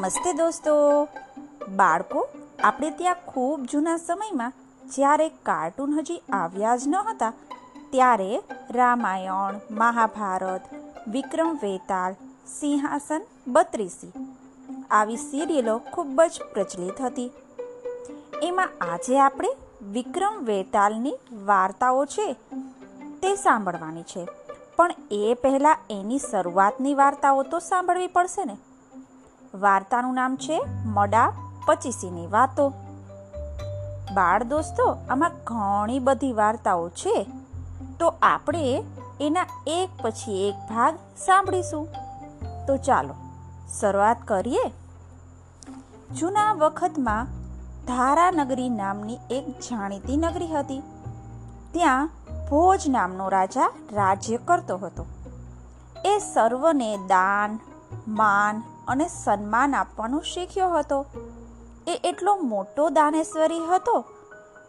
[0.00, 1.04] નમસ્તે દોસ્તો.
[1.68, 2.28] બાળકો,
[2.64, 4.52] આપણે ત્યાં ખૂબ જૂના સમયમાં
[4.90, 7.32] જ્યારે કાર્ટૂન હજી આવ્યા જ ન હતા,
[7.90, 8.40] ત્યારે
[8.70, 10.60] રામાયણ, મહાભારત,
[11.08, 12.12] વિક્રમ વેતાળ,
[12.46, 14.12] સિંહાસન બત્રીસી
[14.90, 17.32] આવી સિરિયલો ખૂબ જ પ્રચલિત હતી.
[18.42, 19.48] એમાં આજે આપણે
[19.92, 21.14] વિક્રમ વેતાલની
[21.44, 22.32] વાર્તાઓ છે
[23.22, 24.28] તે સાંભળવાની છે.
[24.76, 28.56] પણ એ પહેલાં એની શરૂઆતની વાર્તાઓ તો સાંભળવી પડશે ને?
[29.54, 31.32] વાર્તાનું નામ છે મડા
[31.66, 32.68] પચીસીની વાતો.
[34.14, 37.26] બાળ દોસ્તો, આમાં ઘણી બધી વાર્તાઓ છે.
[37.98, 38.84] તો આપણે
[39.20, 41.88] એના એક પછી એક ભાગ સાંભળીશું.
[42.66, 43.14] તો ચાલો,
[43.80, 44.72] શરૂઆત કરીએ.
[46.14, 47.26] જૂના વખતમાં
[47.86, 50.82] ધારાનગરી નામની એક જાણીતી નગરી હતી.
[51.72, 52.10] ત્યાં
[52.50, 55.06] ભોજ નામનો રાજા રાજ્ય કરતો હતો.
[56.04, 57.58] એ સર્વને દાન,
[58.08, 61.04] માન અને સન્માન આપવાનું શીખ્યો હતો.
[61.86, 64.04] એ એટલો મોટો દાનેશ્વરી હતો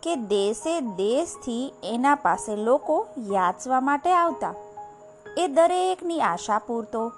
[0.04, 4.54] કે દેશે દેશથી એના પાસે લોકો યાચવા માટે આવતા.
[5.38, 7.12] એ દરેકની આશા પૂરતો,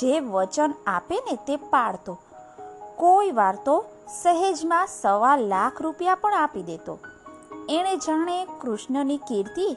[0.00, 2.18] જે વચન આપે ને તે પાડતો
[2.96, 3.84] કોઈ વાર તો
[4.22, 6.98] સહેજમાં સવા લાખ રૂપિયા પણ આપી દેતો.
[7.68, 9.76] એણે જાણે કૃષ્ણની કીર્તિ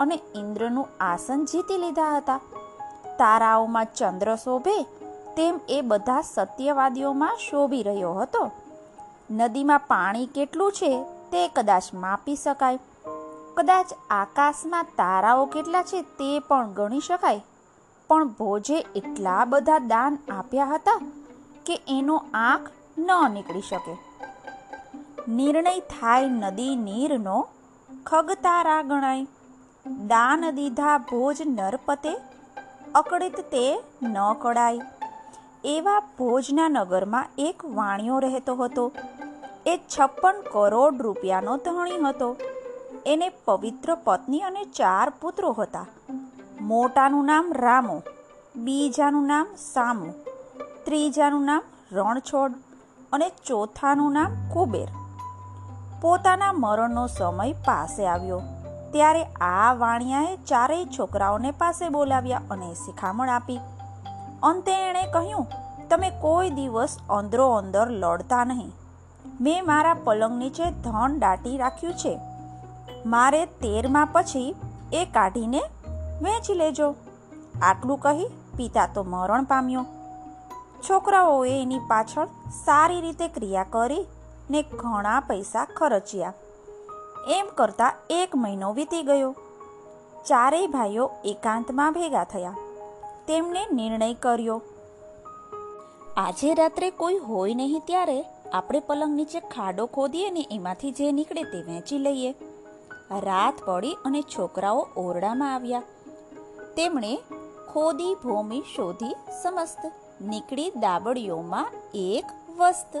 [0.00, 2.40] અને ઇન્દ્રનું આસન જીતી લીધા હતા.
[3.18, 4.86] તારાઓમાં ચંદ્ર શોભે
[5.36, 8.50] તેમ એ બધા સત્યવાદીઓમાં શોભી રહ્યો હતો.
[9.30, 12.78] નદીમાં પાણી કેટલું છે તે કદાચ માપી શકાય.
[13.56, 17.44] કદાચ આકાશમાં તારાઓ કેટલા છે તે પણ ગણી શકાય.
[18.08, 21.00] પણ ભોજે એટલા બધા દાન આપ્યા હતા
[21.66, 23.98] કે એનો આંખ ન નીકળી શકે.
[25.28, 27.48] નિર્ણય થાય નદી નીરનો,
[28.06, 29.26] ખગતારા ગણાય.
[30.06, 32.16] દાન દીધા ભોજ નરપતે,
[32.94, 34.80] અકળિત તે ન કળાય.
[35.64, 38.92] એવા ભોજના નગરમાં એક વાણિયો રહેતો હતો.
[39.66, 42.36] એ છપ્પન કરોડ રૂપિયાનો ધણી હતો.
[43.06, 45.86] એને પવિત્ર પત્ની અને ચાર પુત્રો હતા.
[46.60, 48.02] મોટાનું નામ રામો,
[48.56, 50.12] બીજાનું નામ સામુ,
[50.84, 51.62] ત્રીજાનું નામ
[51.92, 52.52] રણછોડ
[53.12, 54.88] અને ચોથાનું નામ કુબેર.
[56.02, 58.42] પોતાના મરણનો સમય પાસે આવ્યો.
[58.92, 63.60] ત્યારે આ વાણિયાએ ચારેય છોકરાઓને પાસે બોલાવ્યા અને શિખામણ આપી.
[64.42, 65.46] અંતે એણે કહ્યું
[65.90, 68.72] તમે કોઈ દિવસ અંદરો અંદર લડતા નહીં.
[69.40, 72.20] મેં મારા પલંગ નીચે ધન દાટી રાખ્યું છે.
[73.06, 74.54] મારે તેરમાં પછી
[74.92, 75.60] એ કાઢીને
[76.22, 76.94] વેચી લેજો.
[77.62, 79.86] આટલું કહી પિતા તો મરણ પામ્યો.
[80.90, 82.26] છોકરાઓએ એની પાછળ
[82.64, 84.06] સારી રીતે ક્રિયા કરી
[84.50, 86.32] ને ઘણા પૈસા ખર્ચ્યા.
[87.28, 89.34] એમ કરતાં એક મહિનો વીતી ગયો.
[90.26, 92.54] ચારેય ભાઈઓ એકાંતમાં ભેગા થયા.
[93.28, 94.62] તેમણે નિર્ણય કર્યો
[96.16, 101.42] આજે રાત્રે કોઈ હોય નહીં ત્યારે આપણે પલંગ નીચે ખાડો ખોદીએ ને એમાંથી જે નીકળે
[101.42, 102.30] તે વેચી લઈએ.
[103.10, 105.82] રાત પડી અને છોકરાઓ ઓરડામાં આવ્યા.
[106.76, 107.18] તેમણે
[107.72, 112.24] ખોદી, ભૂમિ, શોધી સમસ્ત નીકળી દાબડીઓમાં એક
[112.56, 112.96] વસ્ત.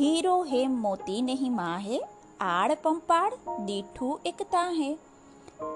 [0.00, 2.00] હીરો હે મોતી નહીં માહે,
[2.40, 3.32] આડ પંપાડ,
[3.64, 4.94] દીઠું એક તાહે.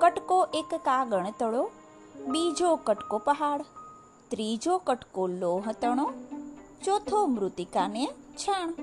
[0.00, 1.70] કટકો એક કાગણ તળો,
[2.28, 3.62] બીજો કટકો પહાડ,
[4.28, 6.12] ત્રીજો કટકો લોહતણો
[6.84, 8.74] ચોથો મૃતિકાને છાણ.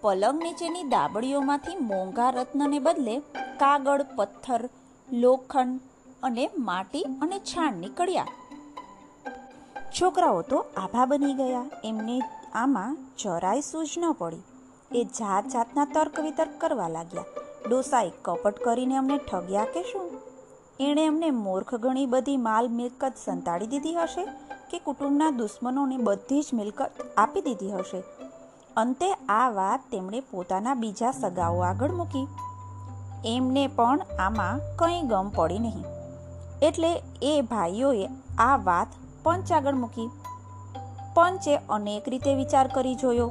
[0.00, 3.18] પલંગ નીચેની દાબડીઓમાંથી મોંઘા રત્નને બદલે
[3.56, 4.68] કાગળ, પથ્થર,
[5.12, 5.80] લોખંડ
[6.22, 8.26] અને માટી અને છાણ નીકળ્યા.
[10.00, 11.66] છોકરાઓ તો આભા બની ગયા.
[11.84, 12.20] એમને
[12.54, 14.42] આમાં જરાય સૂઝ ન પડી.
[14.94, 17.24] એ જાત જાતના તર્ક વિતર્ક કરવા લાગ્યા.
[17.68, 20.29] ડોસાએ કપટ કરીને અમને ઠગ્યા કે શું?
[20.80, 24.22] એણે અમને મૂર્ખ ઘણી બધી માલ મિલકત સંતાડી દીધી હશે
[24.70, 28.00] કે કુટુંબના દુશ્મનોને બધી જ મિલકત આપી દીધી હશે?
[28.76, 32.26] અંતે આ વાત તેમણે પોતાના બીજા સગાઓ આગળ મૂકી.
[33.26, 35.84] એમને પણ આમાં કંઈ ગમ પડી નહીં.
[36.62, 36.92] એટલે
[37.22, 38.06] એ ભાઈઓએ
[38.38, 40.08] આ વાત પંચ આગળ મૂકી.
[41.14, 43.30] પંચે અનેક રીતે વિચાર કરી જોયો,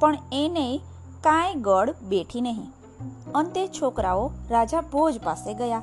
[0.00, 0.68] પણ એને
[1.20, 2.70] કાંઈ ગળ બેઠી નહીં.
[3.34, 5.82] અંતે છોકરાઓ રાજા ભોજ પાસે ગયા.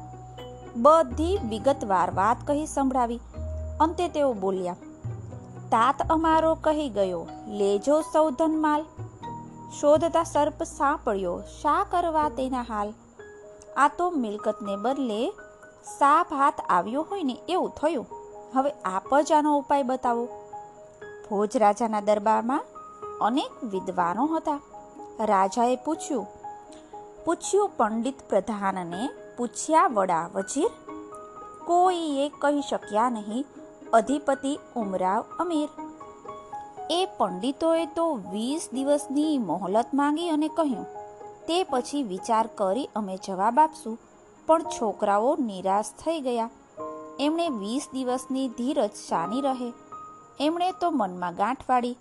[0.76, 3.20] બધી વિગતવાર વાત કહી સંભળાવી.
[3.80, 4.76] અંતે તેઓ બોલ્યા,
[5.72, 8.86] તાત અમારો કહી ગયો, લેજો સૌધન માલ
[9.80, 12.94] શોધતા સર્પ સાંપડ્યો, શા કરવા તેના હાલ?
[13.78, 15.32] આ તો મિલકતને બદલે
[16.00, 18.08] સાપ હાથ આવ્યો હોય ને એવું થયું.
[18.54, 20.26] હવે આપ જ આનો ઉપાય બતાવો.
[21.30, 22.64] ભોજ રાજાના દરબારમાં
[23.22, 24.60] અનેક વિદ્વાનો હતા.
[25.20, 26.28] રાજાએ પૂછ્યું
[27.26, 30.72] પૂછ્યું પંડિત પ્રધાનને પૂછ્યા વડા વજીર,
[31.66, 33.46] કોઈએ કહી શક્યા નહીં?
[33.94, 35.70] અધિપતિ ઉમરાવ અમીર.
[36.92, 40.86] એ પંડિતોએ તો વીસ દિવસની મોહલત માંગી અને કહ્યું,
[41.48, 44.00] તે પછી વિચાર કરી અમે જવાબ આપશું.
[44.48, 46.50] પણ છોકરાઓ નિરાશ થઈ ગયા.
[47.20, 49.74] એમણે વીસ દિવસની ધીરજ શાની રહે.
[50.40, 51.98] એમણે તો મનમાં ગાંઠ વાળી,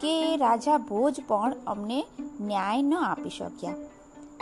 [0.00, 2.06] કે રાજા ભોજ પણ અમને
[2.40, 3.74] ન્યાય ન આપી શક્યા.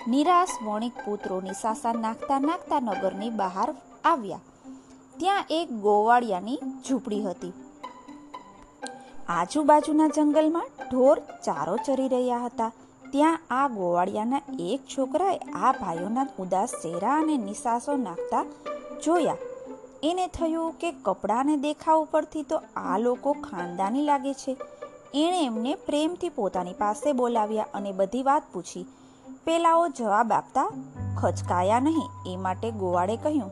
[0.08, 3.74] નિરાશ વણિક પુત્રોની સાસા નાખતા નાખતા નગરની બહાર
[4.04, 4.40] આવ્યા.
[5.18, 6.58] ત્યાં એક ગોવાળિયાની
[6.88, 7.52] ઝૂંપડી હતી.
[9.28, 12.72] આજુબાજુના જંગલમાં ઢોર ચારો ચરી રહ્યા હતા.
[13.12, 18.44] ત્યાં આ ગોવાળિયાના એક છોકરાએ આ ભાઈઓના ઉદાસ ચહેરા અને નિશાસો નાખતા
[19.04, 19.36] જોયા.
[20.02, 24.56] એને થયું કે કપડાને દેખાવ ઉપરથી તો આ લોકો ખાનદાની લાગે છે.
[25.14, 28.86] એણે એમને પ્રેમથી પોતાની પાસે બોલાવ્યા અને બધી વાત પૂછી.
[29.44, 30.70] પેલાઓ જવાબ આપતા,
[31.16, 32.32] ખચકાયા નહીં.
[32.32, 33.50] એ માટે ગોવાળે કહ્યું,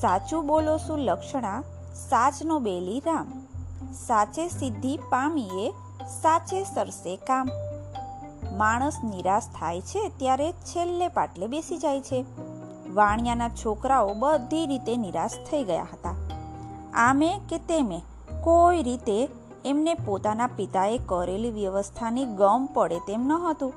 [0.00, 1.62] સાચું બોલો શું લક્ષણા
[2.08, 3.32] સાચનો બેલી રામ.
[3.92, 5.70] સાચે સિદ્ધિ પામીએ,
[6.22, 7.50] સાચે સરસે કામ.
[8.56, 12.24] માણસ નિરાશ થાય છે ત્યારે છેલ્લે પાટલે બેસી જાય છે.
[12.94, 16.14] વાણિયાના છોકરાઓ બધી રીતે નિરાશ થઈ ગયા હતા.
[16.94, 18.00] આમે કે તેમે?
[18.40, 19.28] કોઈ રીતે?
[19.64, 23.72] એમને પોતાના પિતાએ કરેલી વ્યવસ્થાની ગમ પડે તેમ ન હતું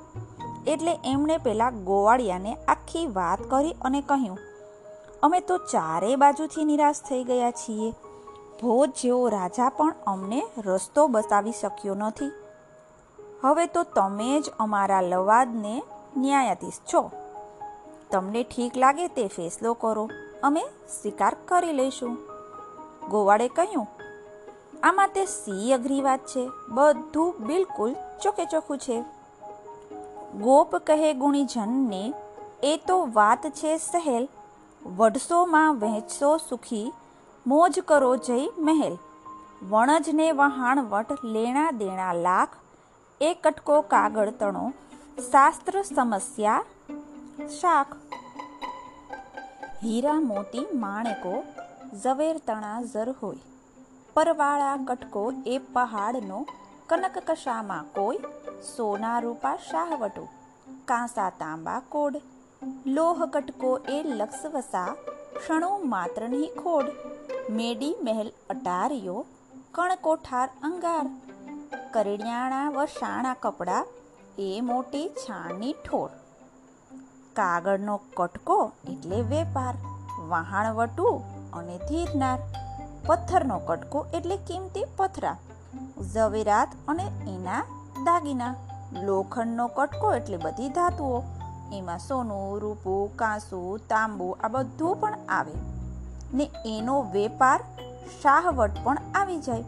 [0.68, 4.40] એટલે એમણે પેલા ગોવાળિયાને આખી વાત કરી અને કહ્યું,
[5.24, 7.90] અમે તો ચારે બાજુથી નિરાશ થઈ ગયા છીએ.
[8.62, 12.32] ભોજ જેવો રાજા પણ અમને રસ્તો બતાવી શક્યો નથી.
[13.44, 15.74] હવે તો તમે જ અમારા લવાદને
[16.18, 17.02] ન્યાયાધીશ છો.
[18.12, 20.06] તમને ઠીક લાગે તે ફેસલો કરો.
[20.44, 20.64] અમે
[20.94, 22.16] સ્વીકાર કરી લઈશું.
[23.10, 23.88] ગોવાળે કહ્યું,
[24.84, 26.44] આમાં તે સી અઘરી વાત છે.
[26.70, 28.98] બધું બિલકુલ ચોકે ચોખ્ખું છે.
[30.34, 32.14] ગોપ કહે ગુણીજનને,
[32.64, 34.28] એ તો વાત છે સહેલ.
[34.86, 36.94] વઢસોમાં વહેંચશો સુખી.
[37.48, 38.98] મોજ કરો જય મહેલ.
[39.70, 42.50] વણજને વહાણ વટ લેણા દેણા લાખ.
[43.22, 44.70] એ કટકો કાગળ તણો.
[45.32, 46.64] શાસ્ત્ર સમસ્યા.
[47.62, 47.96] શાખ.
[49.84, 51.44] હીરા મોતી માણેકો,
[52.04, 53.38] ઝવેર તણા ઝર હોય.
[54.14, 56.46] પરવાળા કટકો એ પહાડનો.
[56.90, 58.18] કનક કશામાં કોઈ
[58.66, 60.24] સોના રૂપા શાહવટો
[60.86, 62.16] કાંસા તાંબા કોડ
[62.96, 66.92] લોહ કટકો એ લક્ષવસા ક્ષણો માત્રની ખોડ
[67.52, 69.22] મેડી મહેલ અટારિયો
[69.76, 71.06] કણકોઠાર અંગાર
[71.94, 73.82] કરિયાણા વસાણા કપડા
[74.42, 76.12] એ મોટી છાણની ઠોર
[77.36, 78.60] કાગળનો કટકો
[78.90, 79.74] એટલે વેપાર
[80.30, 81.18] વહાણવટું
[81.54, 82.40] અને ધીરનાર
[83.04, 85.36] પથ્થરનો કટકો એટલે કિંમતી પથરા
[86.14, 87.60] ઝવેરાત અને એના
[88.04, 88.56] દાગીના.
[88.94, 91.22] લોખંડનો કટકો એટલે બધી ધાતુઓ.
[91.74, 95.54] એમાં સોનું, રૂપું, કાંસું, તાંબુ આ બધું પણ આવે.
[96.34, 97.64] ને એનો વેપાર
[98.22, 99.64] શાહવટ પણ આવી જાય.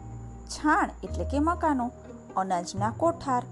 [0.48, 1.90] છાણ એટલે કે મકાનો,
[2.36, 3.42] અનાજના કોઠાર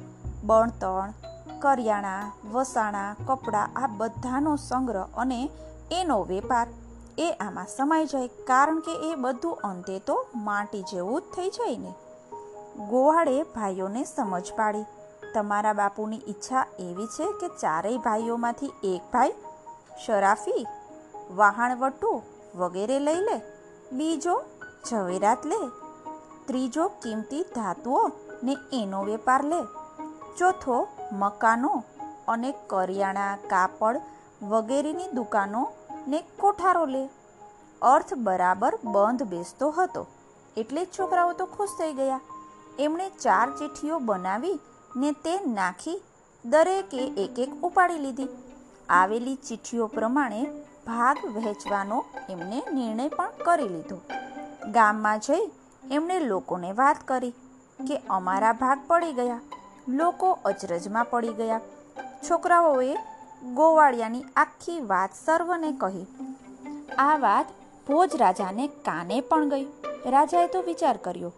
[0.44, 1.12] બણતણ
[1.60, 5.50] કરિયાણા, વસાણા, કપડાં આ બધાનો સંગ્રહ અને
[5.92, 6.66] એનો વેપાર.
[7.18, 11.76] એ આમાં સમાઈ જાય કારણ કે એ બધું અંતે તો માટી જેવું જ થઈ જાય
[11.76, 11.94] ને.
[12.76, 14.84] ગોવાળે ભાઈઓને સમજ પાડી.
[15.34, 19.34] તમારા બાપુની ઈચ્છા એવી છે કે ચારેય ભાઈઓમાંથી એક ભાઈ,
[20.06, 20.66] શરાફી
[21.30, 22.22] વહાણવટુ
[22.54, 23.42] વગેરે લઈ લે,
[23.92, 24.42] બીજો
[24.90, 25.56] ઝવેરાત લે,
[26.46, 28.08] ત્રીજો કિંમતી ધાતુઓ
[28.42, 29.60] ને એનો વેપાર લે,
[30.38, 31.84] ચોથો મકાનો
[32.28, 34.00] અને કરિયાણા, કાપડ
[34.42, 35.68] વગેરેની દુકાનો
[36.08, 37.08] ને કોઠારો લે.
[37.82, 40.06] અર્થ બરાબર બંધ બેસતો હતો.
[40.56, 42.20] એટલે છોકરાઓ તો ખુશ થઈ ગયા.
[42.78, 44.60] એમણે ચાર ચિઠ્ઠીઓ બનાવી
[44.96, 46.02] ને તે નાખી,
[46.44, 48.28] દરેકે એક એક ઉપાડી લીધી.
[48.88, 50.46] આવેલી ચિઠ્ઠીઓ પ્રમાણે
[50.86, 54.00] ભાગ વહેંચવાનો એમને નિર્ણય પણ કરી લીધો.
[54.70, 55.50] ગામમાં જઈ
[55.90, 57.30] એમણે લોકોને વાત કરી
[57.88, 59.40] કે અમારા ભાગ પડી ગયા.
[59.88, 61.60] લોકો અચરજમાં પડી ગયા.
[62.30, 62.94] છોકરાઓએ
[63.54, 66.06] ગોવાળિયાની આખી વાત સર્વને કહી.
[66.98, 67.46] આ વાત
[67.88, 69.66] ભોજ રાજાને કાને પણ ગઈ.
[70.06, 71.32] રાજાએ તો વિચાર કર્યો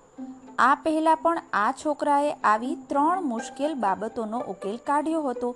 [0.58, 5.54] આ પહેલાં પણ આ છોકરાએ આવી ત્રણ મુશ્કેલ બાબતોનો ઉકેલ કાઢ્યો હતો.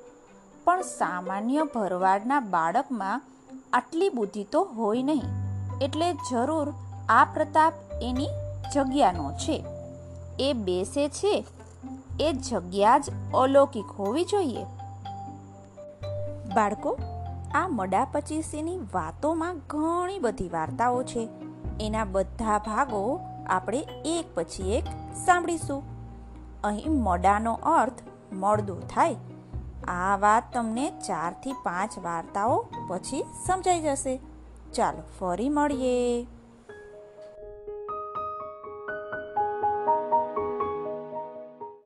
[0.64, 3.22] પણ સામાન્ય ભરવાડના બાળકમાં
[3.72, 5.22] આટલી બુદ્ધિ તો હોય નહીં.
[5.80, 6.72] એટલે જરૂર
[7.08, 8.28] આ પ્રતાપ એની
[8.74, 9.64] જગ્યાનો છે.
[10.38, 11.44] એ બેસે છે.
[12.20, 14.64] એ જગ્યા જ અલૌકિક હોવી જોઈએ.
[16.54, 16.98] બાળકો,
[17.54, 21.28] આ મડા પચીસીની વાતોમાં ઘણી બધી વાર્તાઓ છે.
[21.80, 23.20] એના બધા ભાગો
[23.52, 25.82] આપણે એક પછી એક સાંભળીશું.
[26.64, 27.92] અહીં મોડાનો અર્થ
[28.32, 29.16] મળદો થાય.
[29.88, 34.20] આ વાત તમને ચારથી પાંચ વાર્તાઓ પછી સમજાઈ જશે.
[34.74, 36.26] ચાલો ફરી મળીએ.